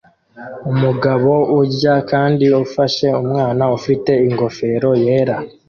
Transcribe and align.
Umugabo 0.71 1.31
urya 1.59 1.95
kandi 2.11 2.45
ufashe 2.65 3.07
umwana 3.21 3.63
ufite 3.77 4.11
ingofero 4.27 4.89
yera 5.05 5.37